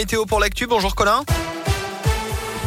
[0.00, 1.24] Météo pour l'actu, bonjour Colin.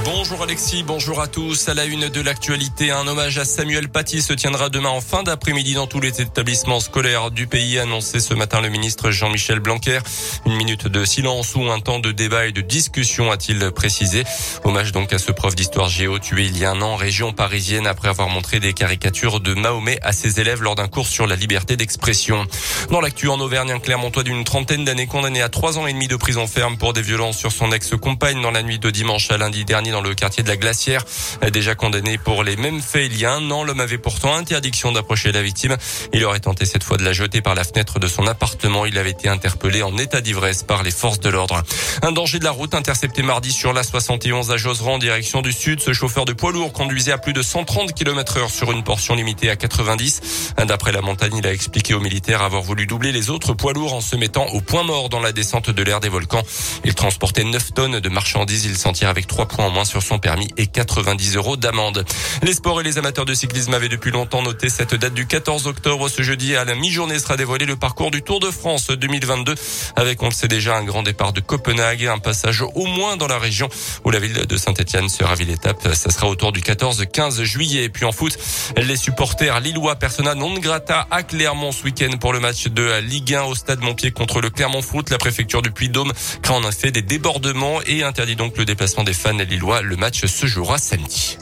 [0.04, 1.70] Bonjour Alexis, bonjour à tous.
[1.70, 5.22] À la une de l'actualité, un hommage à Samuel Paty se tiendra demain en fin
[5.22, 10.00] d'après-midi dans tous les établissements scolaires du pays, annoncé ce matin le ministre Jean-Michel Blanquer.
[10.48, 14.24] Une minute de silence ou un temps de débat et de discussion, a-t-il précisé.
[14.64, 17.32] Hommage donc à ce prof d'histoire géo tué il y a un an en région
[17.32, 21.28] parisienne après avoir montré des caricatures de Mahomet à ses élèves lors d'un cours sur
[21.28, 22.48] la liberté d'expression.
[22.90, 26.08] Dans l'actu en Auvergne, un Clermontois d'une trentaine d'années condamné à trois ans et demi
[26.08, 29.38] de prison ferme pour des violences sur son ex-compagne dans la nuit de dimanche à
[29.38, 31.04] lundi dernier dans le quartier de la Glacière.
[31.52, 34.92] Déjà condamné pour les mêmes faits il y a un an, l'homme avait pourtant interdiction
[34.92, 35.78] d'approcher la victime.
[36.14, 38.86] Il aurait tenté cette fois de la jeter par la fenêtre de son appartement.
[38.86, 41.62] Il avait été interpellé en état d'ivresse par les forces de l'ordre.
[42.02, 45.52] Un danger de la route intercepté mardi sur la 71 à Joseran en direction du
[45.52, 45.80] sud.
[45.80, 49.16] Ce chauffeur de poids lourd conduisait à plus de 130 km heure sur une portion
[49.16, 50.54] limitée à 90.
[50.68, 53.94] D'après la montagne, il a expliqué aux militaires avoir voulu doubler les autres poids lourds
[53.94, 56.44] en se mettant au point mort dans la descente de l'air des volcans.
[56.84, 58.66] Il transportait 9 tonnes de marchandises.
[58.66, 62.06] Il s'en tire avec 3 points en moins sur son permis et 90 euros d'amende.
[62.44, 65.68] Les sports et les amateurs de cyclisme avaient depuis longtemps noté cette date du 14
[65.68, 66.10] octobre.
[66.10, 69.56] Ce jeudi, à la mi-journée, sera dévoilé le parcours du Tour de France 2022
[69.96, 73.28] avec, on le sait déjà, un grand départ de Copenhague, un passage au moins dans
[73.28, 73.70] la région
[74.04, 75.94] où la ville de Saint-Etienne sera ville étape.
[75.94, 77.84] Ça sera autour du 14-15 juillet.
[77.84, 78.38] Et puis en foot,
[78.78, 83.36] les supporters lillois persona non grata à Clermont ce week-end pour le match de Ligue
[83.36, 85.10] 1 au stade Montpied contre le Clermont Foot.
[85.10, 86.12] La préfecture du Puy-Dôme
[86.42, 89.34] craint en effet des débordements et interdit donc le déplacement des fans
[89.80, 91.38] Le match se jouera samedi.